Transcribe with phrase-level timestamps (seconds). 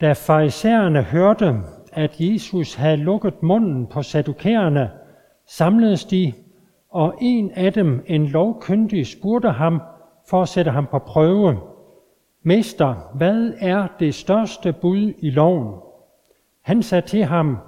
[0.00, 1.54] Da farisæerne hørte,
[1.92, 4.90] at Jesus havde lukket munden på sadukæerne,
[5.46, 6.32] samledes de,
[6.90, 9.80] og en af dem, en lovkyndig, spurgte ham
[10.28, 11.60] for at sætte ham på prøve.
[12.42, 15.74] Mester, hvad er det største bud i loven?
[16.62, 17.58] Han sagde til ham,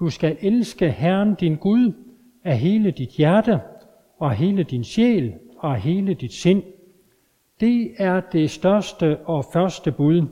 [0.00, 1.92] du skal elske Herren din Gud
[2.44, 3.60] af hele dit hjerte,
[4.18, 6.62] og hele din sjæl, og hele dit sind.
[7.60, 10.26] Det er det største og første bud.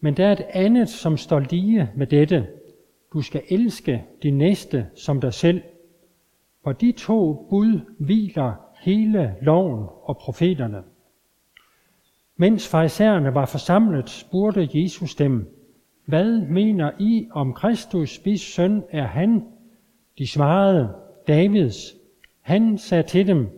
[0.00, 2.46] Men der er et andet, som står lige med dette.
[3.12, 5.62] Du skal elske din næste som dig selv.
[6.64, 10.82] For de to bud hviler hele loven og profeterne.
[12.36, 15.54] Mens farisæerne var forsamlet, spurgte Jesus dem,
[16.04, 19.44] hvad mener I om Kristus, hvis søn er han?
[20.18, 20.94] De svarede,
[21.26, 21.94] Davids.
[22.40, 23.48] Han sagde til dem,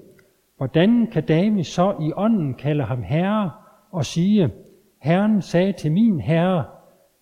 [0.56, 3.50] hvordan kan David så i ånden kalde ham herre
[3.90, 4.50] og sige,
[5.00, 6.64] Herren sagde til min herre,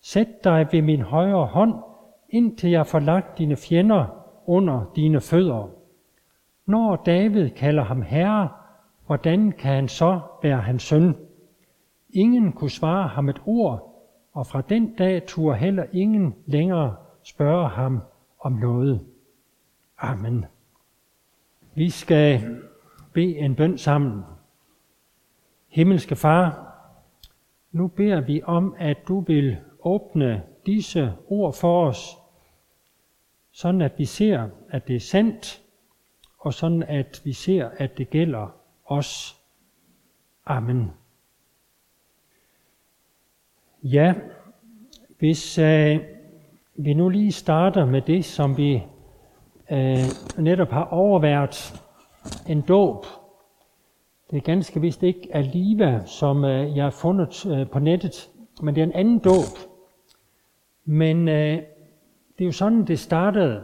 [0.00, 1.74] sæt dig ved min højre hånd,
[2.28, 4.06] indtil jeg får lagt dine fjender
[4.46, 5.70] under dine fødder.
[6.66, 8.48] Når David kalder ham herre,
[9.06, 11.16] hvordan kan han så være hans søn?
[12.10, 17.68] Ingen kunne svare ham et ord, og fra den dag turde heller ingen længere spørge
[17.68, 18.00] ham
[18.40, 19.06] om noget.
[19.98, 20.44] Amen.
[21.74, 22.56] Vi skal
[23.12, 24.22] bede en bøn sammen.
[25.68, 26.67] Himmelske Far,
[27.78, 32.16] nu beder vi om, at du vil åbne disse ord for os,
[33.52, 35.62] sådan at vi ser, at det er sandt,
[36.38, 38.48] og sådan at vi ser, at det gælder
[38.84, 39.36] os.
[40.46, 40.90] Amen.
[43.82, 44.14] Ja,
[45.18, 46.00] hvis øh,
[46.76, 48.82] vi nu lige starter med det, som vi
[49.70, 49.98] øh,
[50.38, 51.82] netop har overværet
[52.48, 53.06] en dåb.
[54.30, 58.30] Det er ganske vist ikke Aliva, som øh, jeg har fundet øh, på nettet,
[58.62, 59.58] men det er en anden dåb.
[60.84, 61.56] Men øh,
[62.38, 63.62] det er jo sådan, det startede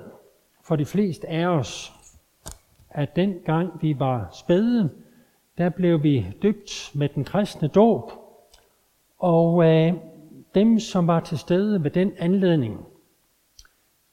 [0.63, 1.93] for de fleste af os,
[2.91, 4.91] at den gang vi var spæde,
[5.59, 8.11] der blev vi dybt med den kristne dåb.
[9.19, 9.93] Og øh,
[10.55, 12.87] dem, som var til stede ved den anledning,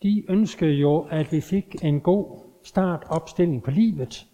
[0.03, 4.27] de ønskede jo, at vi fik en god startopstilling på livet,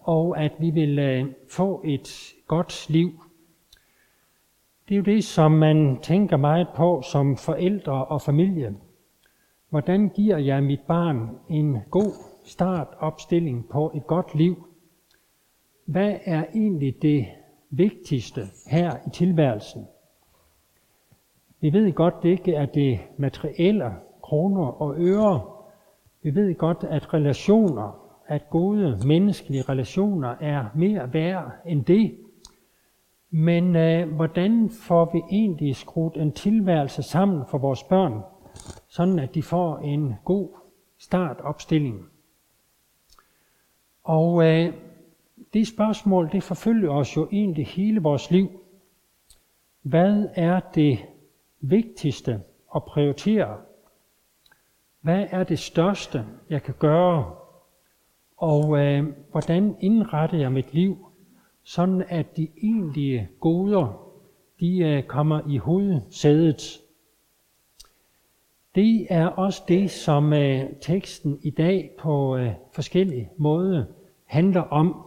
[0.00, 3.10] og at vi vil øh, få et godt liv.
[4.88, 8.74] Det er jo det, som man tænker meget på som forældre og familie.
[9.68, 12.12] Hvordan giver jeg mit barn en god
[12.44, 14.66] startopstilling på et godt liv?
[15.84, 17.26] Hvad er egentlig det
[17.70, 19.86] vigtigste her i tilværelsen?
[21.60, 23.90] Vi ved godt, det ikke er det materielle,
[24.22, 25.42] kroner og øre.
[26.22, 32.18] Vi ved godt, at relationer, at gode menneskelige relationer er mere værd end det.
[33.30, 38.22] Men øh, hvordan får vi egentlig skruet en tilværelse sammen for vores børn,
[38.88, 40.48] sådan at de får en god
[40.98, 42.06] startopstilling?
[44.04, 44.74] Og øh,
[45.52, 48.50] det spørgsmål, det forfølger os jo egentlig hele vores liv.
[49.82, 50.98] Hvad er det
[51.60, 52.42] vigtigste
[52.74, 53.56] at prioritere?
[55.00, 57.39] Hvad er det største, jeg kan gøre?
[58.40, 61.06] Og øh, hvordan indretter jeg mit liv,
[61.62, 64.12] sådan at de egentlige goder,
[64.60, 66.80] de øh, kommer i hovedsædet?
[68.74, 73.84] Det er også det, som øh, teksten i dag på øh, forskellige måder
[74.24, 75.06] handler om.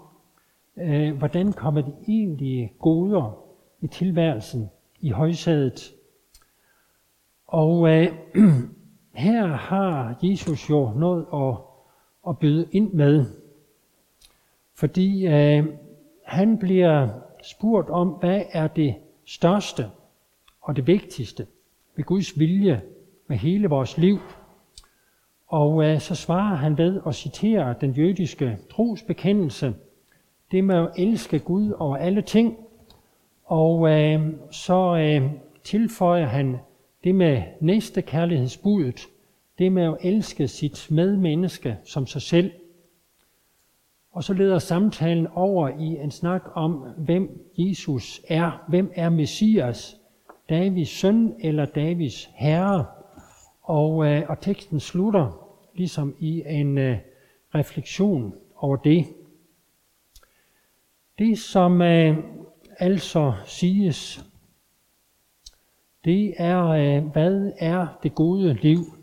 [0.77, 3.45] Øh, hvordan kommer de egentlige goder
[3.81, 4.69] i tilværelsen
[4.99, 5.93] i højsædet?
[7.47, 8.07] Og øh,
[9.13, 11.72] her har Jesus jo noget at,
[12.29, 13.25] at byde ind med,
[14.75, 15.65] fordi øh,
[16.25, 17.09] han bliver
[17.43, 18.95] spurgt om, hvad er det
[19.25, 19.85] største
[20.61, 21.47] og det vigtigste
[21.95, 22.81] ved Guds vilje
[23.27, 24.19] med hele vores liv.
[25.47, 29.73] Og øh, så svarer han ved at citere den jødiske trosbekendelse,
[30.51, 32.57] det med at elske Gud over alle ting,
[33.45, 35.31] og øh, så øh,
[35.63, 36.57] tilføjer han
[37.03, 39.07] det med næste kærlighedsbudet,
[39.63, 42.51] det med at elske sit medmenneske som sig selv.
[44.11, 48.65] Og så leder samtalen over i en snak om, hvem Jesus er.
[48.67, 49.97] Hvem er Messias?
[50.49, 52.85] Davids søn eller Davids herre?
[53.61, 56.97] Og, øh, og teksten slutter ligesom i en øh,
[57.55, 59.05] refleksion over det.
[61.19, 62.17] Det, som øh,
[62.79, 64.25] altså siges
[66.05, 69.02] det er, øh, hvad er det gode liv?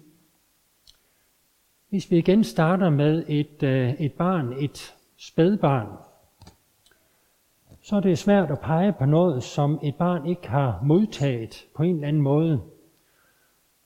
[1.90, 5.86] Hvis vi igen starter med et, øh, et barn, et spædbarn,
[7.82, 11.82] så er det svært at pege på noget, som et barn ikke har modtaget på
[11.82, 12.60] en eller anden måde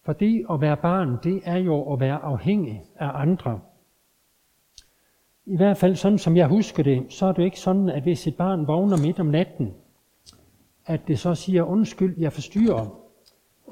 [0.02, 3.60] For det at være barn, det er jo at være afhængig af andre.
[5.46, 8.26] I hvert fald sådan som jeg husker det, så er det ikke sådan, at hvis
[8.26, 9.74] et barn vågner midt om natten,
[10.86, 13.03] at det så siger, undskyld, jeg forstyrrer.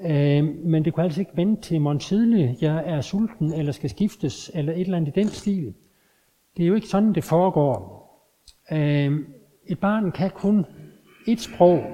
[0.00, 3.90] Øh, men det kunne altså ikke vente til morgen tidlig, jeg er sulten, eller skal
[3.90, 5.74] skiftes, eller et eller andet i den stil.
[6.56, 8.02] Det er jo ikke sådan, det foregår.
[8.72, 9.12] Øh,
[9.66, 10.66] et barn kan kun
[11.28, 11.84] et sprog,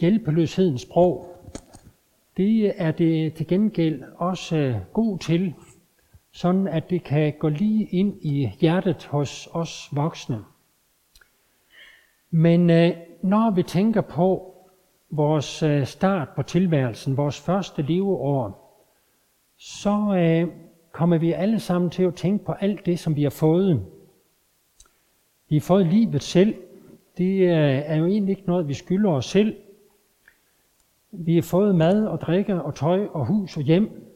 [0.00, 1.34] hjælpeløshedens sprog.
[2.36, 5.54] Det er det til gengæld også øh, god til,
[6.32, 10.38] sådan at det kan gå lige ind i hjertet hos os voksne.
[12.30, 12.90] Men øh,
[13.22, 14.54] når vi tænker på
[15.10, 18.68] vores øh, start på tilværelsen, vores første leveår,
[19.58, 20.48] så øh,
[20.92, 23.86] kommer vi alle sammen til at tænke på alt det, som vi har fået.
[25.48, 26.54] Vi har fået livet selv.
[27.18, 29.56] Det øh, er jo egentlig ikke noget, vi skylder os selv.
[31.10, 34.12] Vi har fået mad og drikke og tøj og hus og hjem.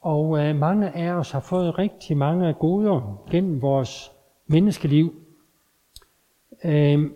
[0.00, 4.12] Og øh, mange af os har fået rigtig mange goder gennem vores
[4.46, 5.14] menneskeliv.
[6.64, 7.10] Øh,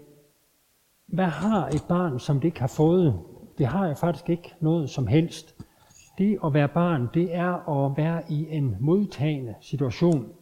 [1.14, 3.20] hvad har et barn, som det ikke har fået?
[3.58, 5.56] Det har jeg faktisk ikke noget som helst.
[6.18, 10.32] Det at være barn, det er at være i en modtagende situation.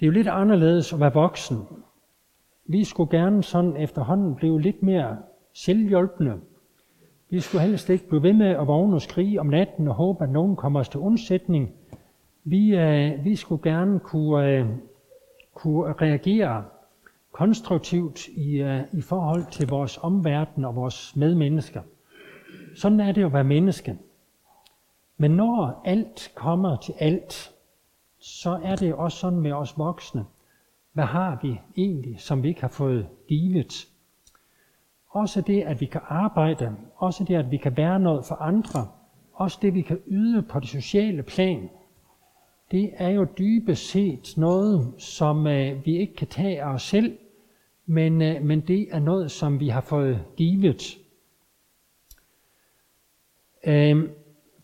[0.00, 1.58] Det er jo lidt anderledes at være voksen.
[2.64, 5.16] Vi skulle gerne sådan efterhånden blive lidt mere
[5.52, 6.40] selvhjælpende.
[7.30, 10.24] Vi skulle helst ikke blive ved med at vågne og skrige om natten og håbe,
[10.24, 11.72] at nogen kommer os til undsætning.
[12.44, 14.66] Vi, øh, vi skulle gerne kunne, øh,
[15.54, 16.64] kunne reagere
[17.32, 21.82] konstruktivt i, uh, i forhold til vores omverden og vores medmennesker.
[22.76, 23.98] Sådan er det at være menneske.
[25.16, 27.54] Men når alt kommer til alt,
[28.18, 30.24] så er det også sådan med os voksne.
[30.92, 33.88] Hvad har vi egentlig, som vi ikke har fået givet?
[35.08, 38.88] Også det, at vi kan arbejde, også det, at vi kan være noget for andre,
[39.32, 41.70] også det, vi kan yde på det sociale plan,
[42.70, 47.18] det er jo dybest set noget, som øh, vi ikke kan tage af os selv,
[47.86, 50.98] men, øh, men det er noget, som vi har fået givet.
[53.66, 54.08] Øh,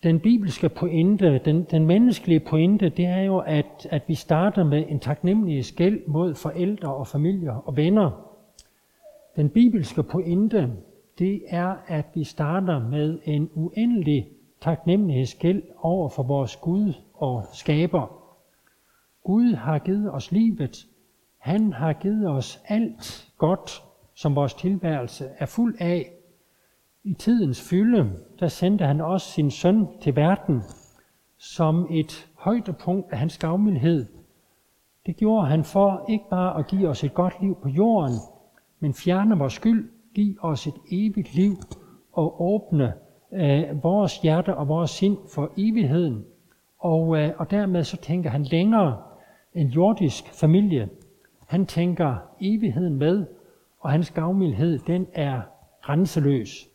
[0.03, 4.85] den bibelske pointe, den, den menneskelige pointe, det er jo, at, at vi starter med
[4.89, 8.33] en taknemmelig skæld mod forældre og familier og venner.
[9.37, 10.73] Den bibelske pointe,
[11.19, 14.29] det er, at vi starter med en uendelig
[14.61, 18.23] taknemmelighedsgæld over for vores Gud og skaber.
[19.25, 20.87] Gud har givet os livet.
[21.39, 23.83] Han har givet os alt godt,
[24.15, 26.13] som vores tilværelse er fuld af.
[27.05, 30.63] I tidens fylde, der sendte han også sin søn til verden
[31.39, 34.07] som et højdepunkt af hans gavmildhed.
[35.07, 38.15] Det gjorde han for ikke bare at give os et godt liv på jorden,
[38.81, 41.57] men fjerne vores skyld, give os et evigt liv
[42.13, 42.95] og åbne
[43.33, 46.25] øh, vores hjerte og vores sind for evigheden.
[46.87, 49.03] Og, øh, og dermed så tænker han længere
[49.55, 50.89] en jordisk familie.
[51.47, 53.27] Han tænker evigheden med,
[53.81, 55.43] og hans gavmildhed, den er
[55.83, 56.69] grænseløs.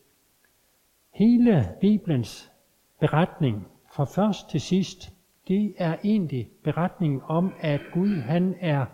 [1.13, 2.51] Hele Bibelens
[2.99, 5.13] beretning fra først til sidst,
[5.47, 8.85] det er egentlig beretningen om, at Gud han er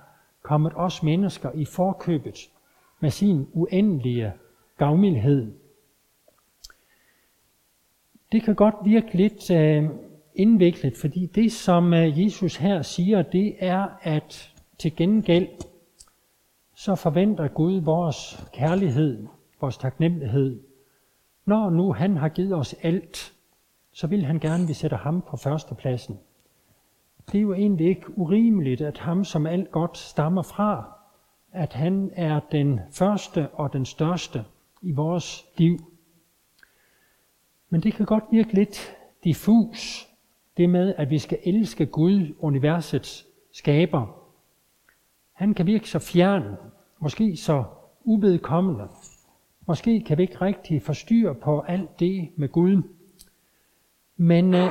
[0.42, 2.38] kommet os mennesker i forkøbet
[3.00, 4.34] med sin uendelige
[4.78, 5.54] gavmildhed.
[8.32, 9.90] Det kan godt virke lidt øh,
[10.38, 15.48] indviklet, fordi det, som øh, Jesus her siger, det er, at til gengæld
[16.76, 19.28] så forventer Gud vores kærlighed,
[19.62, 20.64] vores taknemmelighed.
[21.46, 23.34] Når nu han har givet os alt,
[23.92, 26.20] så vil han gerne, at vi sætter ham på førstepladsen.
[27.32, 30.98] Det er jo egentlig ikke urimeligt, at ham, som alt godt stammer fra,
[31.52, 34.46] at han er den første og den største
[34.82, 35.78] i vores liv.
[37.70, 40.08] Men det kan godt virke lidt diffus,
[40.58, 44.24] det med, at vi skal elske Gud, universets skaber.
[45.34, 46.56] Han kan virke så fjern,
[47.00, 47.64] måske så
[48.04, 48.88] uvedkommende.
[49.68, 52.82] Måske kan vi ikke rigtig forstyrre på alt det med Gud.
[54.18, 54.70] Men øh,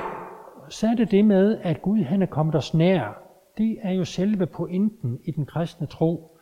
[0.69, 3.23] så er det det med, at Gud han er kommet os nær.
[3.59, 6.38] Det er jo selve pointen i den kristne tro.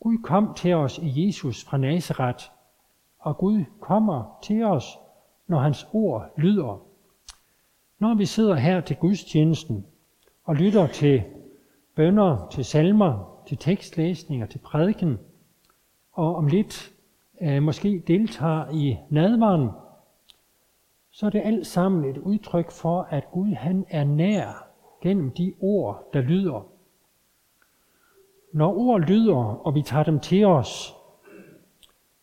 [0.00, 2.44] Gud kom til os i Jesus fra Nazareth,
[3.18, 4.98] og Gud kommer til os,
[5.46, 6.91] når hans ord lyder.
[8.02, 9.86] Når vi sidder her til gudstjenesten
[10.44, 11.22] og lytter til
[11.94, 15.18] bønder, til salmer, til tekstlæsninger, til prædiken,
[16.12, 16.92] og om lidt
[17.40, 19.68] øh, måske deltager i nadvaren,
[21.10, 24.68] så er det alt sammen et udtryk for, at Gud han er nær
[25.02, 26.66] gennem de ord, der lyder.
[28.52, 30.94] Når ord lyder, og vi tager dem til os,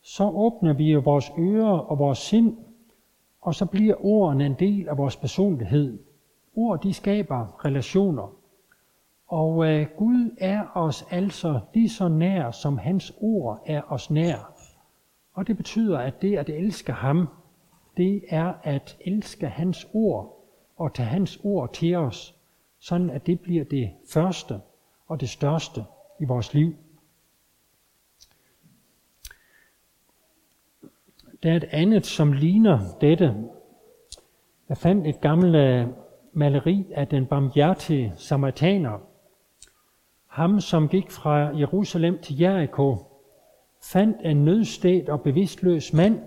[0.01, 2.57] så åbner vi jo vores ører og vores sind,
[3.41, 5.99] og så bliver ordene en del af vores personlighed.
[6.55, 8.33] Ord, de skaber relationer.
[9.27, 14.53] Og øh, Gud er os altså lige så nær, som hans ord er os nær.
[15.33, 17.27] Og det betyder, at det at elske ham,
[17.97, 20.45] det er at elske hans ord
[20.77, 22.35] og tage hans ord til os,
[22.79, 24.61] sådan at det bliver det første
[25.07, 25.83] og det største
[26.19, 26.75] i vores liv.
[31.43, 33.35] Der er et andet, som ligner dette.
[34.69, 35.87] Jeg fandt et gammelt øh,
[36.33, 38.99] maleri af den barmhjertige samaritaner.
[40.27, 42.97] Ham, som gik fra Jerusalem til Jericho,
[43.83, 46.19] fandt en nødstedt og bevidstløs mand,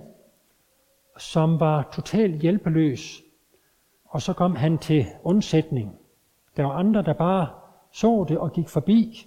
[1.19, 3.23] som var totalt hjælpeløs,
[4.05, 5.99] og så kom han til undsætning.
[6.57, 7.49] Der var andre, der bare
[7.93, 9.27] så det og gik forbi,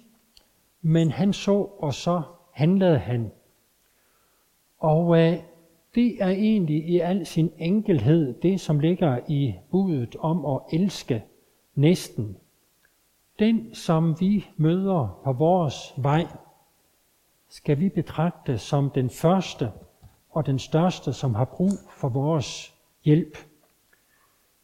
[0.82, 3.30] men han så, og så handlede han.
[4.78, 5.38] Og øh,
[5.96, 11.24] det er egentlig i al sin enkelhed det, som ligger i budet om at elske
[11.74, 12.36] næsten.
[13.38, 16.26] Den, som vi møder på vores vej,
[17.48, 19.70] skal vi betragte som den første
[20.30, 22.74] og den største, som har brug for vores
[23.04, 23.38] hjælp.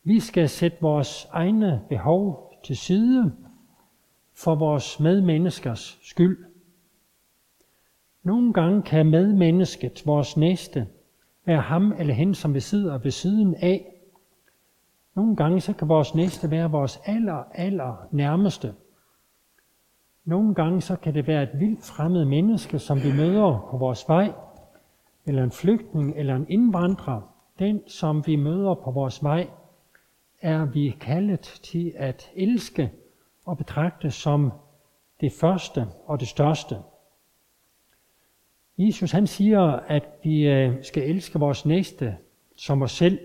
[0.05, 3.33] Vi skal sætte vores egne behov til side
[4.35, 6.45] for vores medmenneskers skyld.
[8.23, 10.89] Nogle gange kan medmennesket, vores næste,
[11.45, 13.93] være ham eller hende, som vi sidder ved siden af.
[15.15, 18.75] Nogle gange så kan vores næste være vores aller, aller nærmeste.
[20.25, 24.09] Nogle gange så kan det være et vildt fremmed menneske, som vi møder på vores
[24.09, 24.33] vej,
[25.27, 27.21] eller en flygtning eller en indvandrer.
[27.59, 29.49] Den, som vi møder på vores vej,
[30.41, 32.93] er vi kaldet til at elske
[33.47, 34.53] og betragte som
[35.21, 36.77] det første og det største.
[38.79, 42.17] Jesus han siger, at vi øh, skal elske vores næste
[42.57, 43.19] som os selv.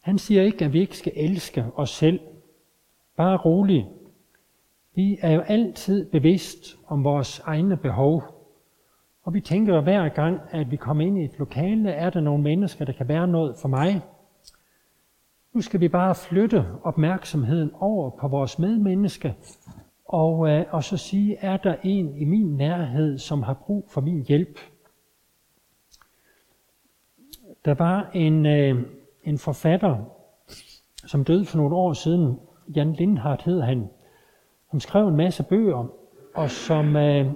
[0.00, 2.20] Han siger ikke, at vi ikke skal elske os selv.
[3.16, 3.86] Bare rolig.
[4.94, 8.22] Vi er jo altid bevidst om vores egne behov.
[9.22, 12.42] Og vi tænker hver gang, at vi kommer ind i et lokale, er der nogle
[12.42, 14.02] mennesker, der kan være noget for mig.
[15.52, 19.34] Nu skal vi bare flytte opmærksomheden over på vores medmenneske,
[20.12, 24.00] og, øh, og så sige, er der en i min nærhed, som har brug for
[24.00, 24.58] min hjælp?
[27.64, 28.82] Der var en, øh,
[29.24, 29.96] en forfatter,
[31.06, 32.40] som døde for nogle år siden,
[32.76, 33.90] Jan Lindhardt hed han,
[34.70, 35.86] som skrev en masse bøger,
[36.34, 37.26] og som øh,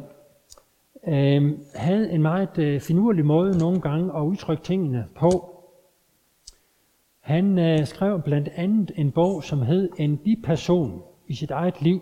[1.07, 5.63] øh, havde en meget øh, finurlig måde nogle gange at udtrykke tingene på.
[7.21, 12.01] Han øh, skrev blandt andet en bog, som hed En biperson i sit eget liv.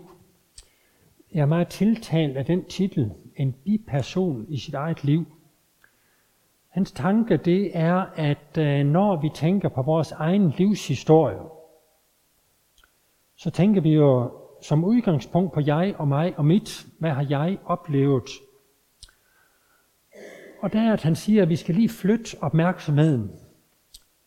[1.35, 5.25] Jeg er meget tiltalt af den titel, En biperson i sit eget liv.
[6.69, 11.39] Hans tanke det er, at øh, når vi tænker på vores egen livshistorie,
[13.37, 16.85] så tænker vi jo som udgangspunkt på jeg og mig og mit.
[16.99, 18.29] Hvad har jeg oplevet?
[20.61, 23.31] Og der er, at han siger, at vi skal lige flytte opmærksomheden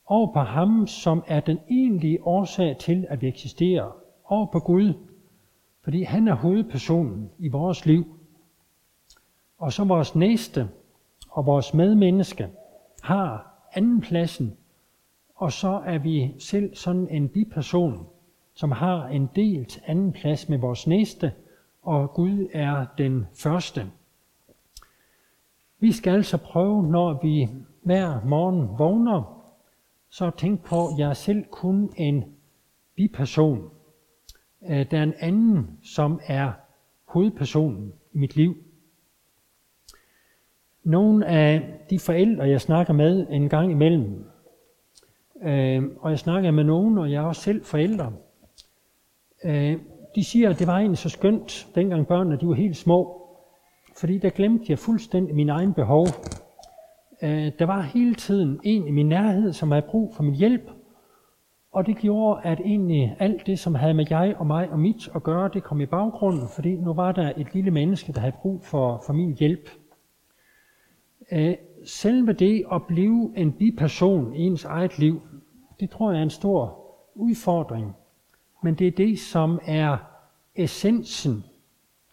[0.07, 3.97] over på ham, som er den egentlige årsag til, at vi eksisterer.
[4.25, 5.08] Over på Gud,
[5.89, 8.19] fordi han er hovedpersonen i vores liv.
[9.59, 10.69] Og så vores næste
[11.31, 12.49] og vores medmenneske
[13.03, 14.57] har anden pladsen,
[15.35, 18.07] og så er vi selv sådan en biperson,
[18.55, 21.33] som har en delt anden plads med vores næste,
[21.83, 23.91] og Gud er den første.
[25.79, 27.49] Vi skal altså prøve, når vi
[27.83, 29.43] hver morgen vågner,
[30.11, 32.25] så tænk på, at jeg er selv kun en
[32.95, 33.78] biperson.
[34.63, 36.53] Øh, der er en anden, som er
[37.05, 38.57] hovedpersonen i mit liv.
[40.85, 44.25] Nogle af de forældre, jeg snakker med en gang imellem,
[45.43, 48.13] øh, og jeg snakker med nogen, og jeg er også selv forældre,
[49.45, 49.79] øh,
[50.15, 53.29] de siger, at det var egentlig så skønt, dengang børnene de var helt små,
[53.97, 56.07] fordi der glemte jeg fuldstændig min egen behov
[57.23, 60.71] øh, der var hele tiden en i min nærhed, som havde brug for min hjælp,
[61.73, 65.09] og det gjorde, at egentlig alt det, som havde med jeg og mig og mit
[65.15, 68.37] at gøre, det kom i baggrunden, fordi nu var der et lille menneske, der havde
[68.43, 69.71] brug for, for min hjælp.
[71.33, 75.23] Øh, selve det at blive en biperson i ens eget liv,
[75.81, 76.85] det tror jeg er en stor
[77.15, 77.97] udfordring.
[78.63, 79.97] Men det er det, som er
[80.55, 81.45] essensen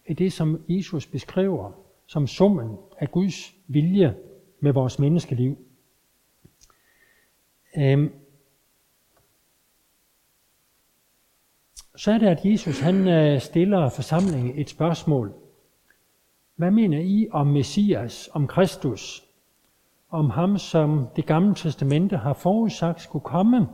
[0.06, 1.72] i det, som Jesus beskriver
[2.06, 4.16] som summen af Guds vilje
[4.60, 5.58] med vores menneskeliv.
[7.78, 8.12] Øhm,
[11.96, 15.32] så er det, at Jesus han øh, stiller forsamlingen et spørgsmål.
[16.56, 19.26] Hvad mener I om Messias, om Kristus?
[20.10, 23.68] om ham, som det gamle testamente har forudsagt skulle komme.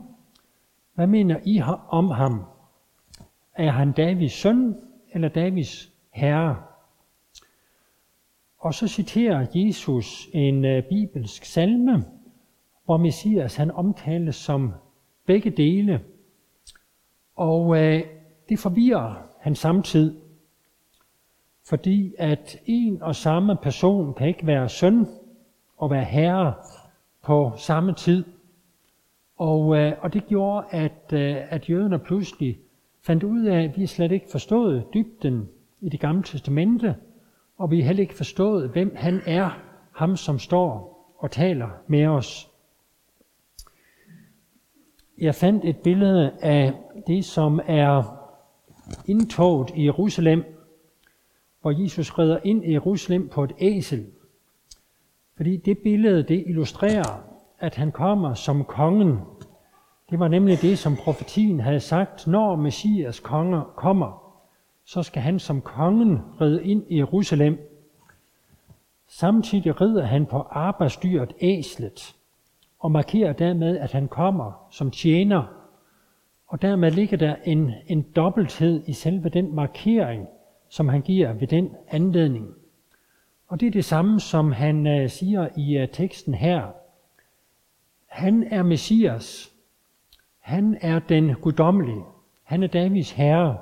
[0.94, 2.44] Hvad mener I om ham?
[3.54, 4.76] Er han Davids søn
[5.12, 6.56] eller Davids herre?
[8.58, 12.04] Og så citerer Jesus en øh, bibelsk salme,
[12.84, 14.72] hvor Messias han omtales som
[15.26, 16.00] begge dele.
[17.36, 18.02] Og øh,
[18.48, 20.16] det forvirrer han samtidig,
[21.68, 25.06] fordi at en og samme person kan ikke være søn
[25.76, 26.54] og være herre
[27.22, 28.24] på samme tid.
[29.36, 32.58] Og, øh, og det gjorde, at, øh, at jøderne pludselig
[33.02, 35.48] fandt ud af, at vi slet ikke forstod dybden
[35.80, 36.96] i det gamle testamente,
[37.58, 39.50] og vi heller ikke forstået, hvem han er,
[39.92, 42.51] ham som står og taler med os.
[45.22, 46.74] Jeg fandt et billede af
[47.06, 48.02] det, som er
[49.06, 50.44] indtoget i Jerusalem,
[51.60, 54.06] hvor Jesus rider ind i Jerusalem på et æsel.
[55.36, 57.20] Fordi det billede, det illustrerer,
[57.58, 59.18] at han kommer som kongen.
[60.10, 64.34] Det var nemlig det, som profetien havde sagt, når Messias konger kommer,
[64.84, 67.58] så skal han som kongen ride ind i Jerusalem.
[69.08, 72.16] Samtidig rider han på arbejdsdyret æslet,
[72.82, 75.44] og markerer dermed, at han kommer som tjener.
[76.46, 80.26] Og dermed ligger der en, en dobbelthed i selve den markering,
[80.68, 82.54] som han giver ved den anledning.
[83.48, 86.66] Og det er det samme, som han uh, siger i uh, teksten her.
[88.06, 89.52] Han er Messias.
[90.38, 92.04] Han er den guddommelige.
[92.42, 93.58] Han er Davids herre.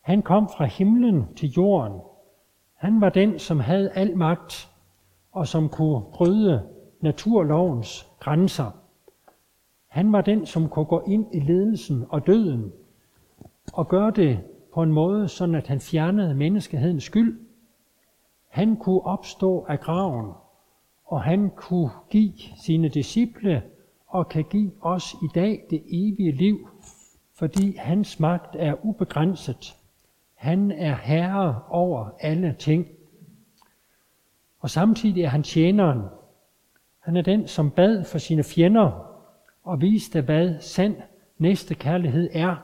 [0.00, 2.00] Han kom fra himlen til jorden.
[2.74, 4.70] Han var den, som havde al magt,
[5.32, 6.73] og som kunne bryde
[7.04, 8.70] naturlovens grænser.
[9.88, 12.72] Han var den, som kunne gå ind i ledelsen og døden,
[13.72, 14.40] og gøre det
[14.74, 17.44] på en måde, sådan at han fjernede menneskehedens skyld
[18.54, 20.32] han kunne opstå af graven,
[21.04, 23.62] og han kunne give sine disciple
[24.06, 26.68] og kan give os i dag det evige liv,
[27.32, 29.76] fordi hans magt er ubegrænset.
[30.34, 32.86] Han er herre over alle ting.
[34.60, 36.02] Og samtidig er han tjeneren.
[37.04, 39.10] Han er den, som bad for sine fjender
[39.62, 40.96] og viste, hvad sand
[41.38, 42.56] næste kærlighed er.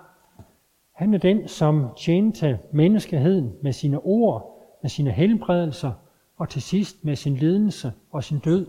[0.92, 5.92] Han er den, som tjente menneskeheden med sine ord med sine helbredelser
[6.37, 8.66] og til sidst med sin lidelse og sin død.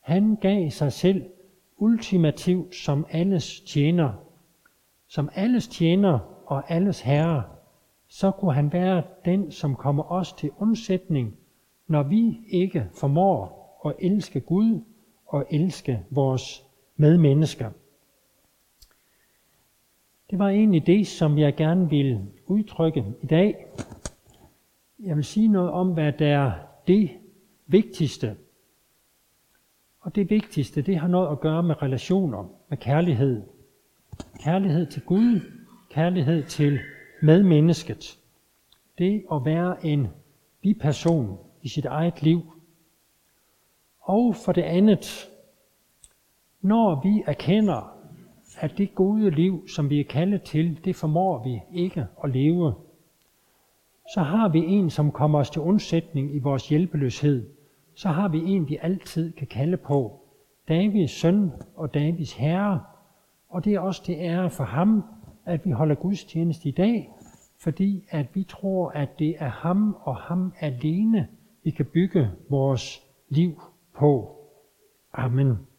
[0.00, 1.24] Han gav sig selv
[1.76, 4.12] ultimativt som alles tjener.
[5.08, 7.42] Som alles tjener og alles herre,
[8.08, 11.36] så kunne han være den, som kommer os til undsætning,
[11.86, 14.80] når vi ikke formår at elske Gud
[15.30, 16.64] og elske vores
[16.96, 17.70] medmennesker.
[20.30, 23.66] Det var egentlig det, som jeg gerne vil udtrykke i dag.
[24.98, 26.52] Jeg vil sige noget om, hvad der er
[26.86, 27.10] det
[27.66, 28.36] vigtigste.
[30.00, 33.42] Og det vigtigste, det har noget at gøre med relationer, med kærlighed.
[34.40, 35.40] Kærlighed til Gud,
[35.90, 36.78] kærlighed til
[37.22, 38.18] medmennesket.
[38.98, 40.08] Det at være en
[40.60, 42.40] biperson i sit eget liv.
[44.10, 45.30] Og for det andet,
[46.60, 47.96] når vi erkender,
[48.60, 52.74] at det gode liv, som vi er kaldet til, det formår vi ikke at leve,
[54.14, 57.48] så har vi en, som kommer os til undsætning i vores hjælpeløshed.
[57.94, 60.20] Så har vi en, vi altid kan kalde på.
[60.68, 62.80] Davids søn og Davids herre.
[63.48, 65.04] Og det er også det ære for ham,
[65.44, 67.10] at vi holder gudstjeneste i dag,
[67.58, 71.28] fordi at vi tror, at det er ham og ham alene,
[71.64, 73.60] vi kan bygge vores liv
[74.00, 74.36] på.
[75.12, 75.69] Amen.